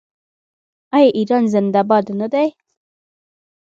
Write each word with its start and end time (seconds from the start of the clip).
آیا 0.95 1.09
ایران 1.17 1.43
زنده 1.53 1.81
باد 1.89 2.05
نه 2.19 2.27
دی؟ 2.33 2.47